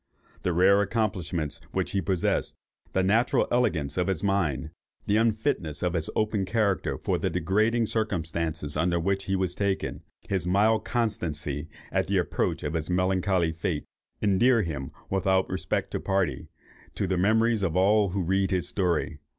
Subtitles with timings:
[0.41, 2.55] The rare accomplishments which he possessed,
[2.91, 4.71] the natural elegance of his mind,
[5.05, 9.99] the unfitness of his open character for the degrading circumstances under which he was taken,
[9.99, 10.01] and
[10.31, 13.85] his mild constancy at the approach of his melancholy fate,
[14.23, 16.47] endear him, without respect to party,
[16.95, 19.19] to the memories of all who read his story.